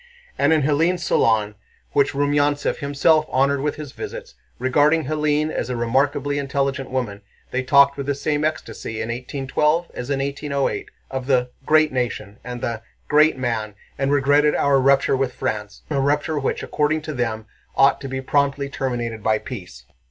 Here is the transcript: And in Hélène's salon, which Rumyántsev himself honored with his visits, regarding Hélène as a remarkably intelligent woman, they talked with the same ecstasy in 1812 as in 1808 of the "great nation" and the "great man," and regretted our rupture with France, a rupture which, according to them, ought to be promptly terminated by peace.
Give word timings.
And 0.35 0.51
in 0.51 0.63
Hélène's 0.63 1.03
salon, 1.05 1.53
which 1.91 2.13
Rumyántsev 2.13 2.77
himself 2.77 3.27
honored 3.29 3.61
with 3.61 3.75
his 3.75 3.91
visits, 3.91 4.33
regarding 4.57 5.05
Hélène 5.05 5.51
as 5.51 5.69
a 5.69 5.75
remarkably 5.75 6.39
intelligent 6.39 6.89
woman, 6.89 7.21
they 7.51 7.61
talked 7.61 7.97
with 7.97 8.07
the 8.07 8.15
same 8.15 8.43
ecstasy 8.43 8.93
in 8.99 9.09
1812 9.09 9.91
as 9.93 10.09
in 10.09 10.17
1808 10.19 10.89
of 11.11 11.27
the 11.27 11.51
"great 11.67 11.91
nation" 11.91 12.39
and 12.43 12.61
the 12.61 12.81
"great 13.09 13.37
man," 13.37 13.75
and 13.95 14.11
regretted 14.11 14.55
our 14.55 14.79
rupture 14.79 15.15
with 15.15 15.35
France, 15.35 15.83
a 15.91 15.99
rupture 15.99 16.39
which, 16.39 16.63
according 16.63 17.03
to 17.03 17.13
them, 17.13 17.45
ought 17.75 18.01
to 18.01 18.07
be 18.09 18.21
promptly 18.21 18.69
terminated 18.69 19.21
by 19.21 19.37
peace. 19.37 19.85